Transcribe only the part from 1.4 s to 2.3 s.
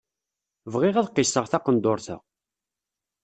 taqendurt-a.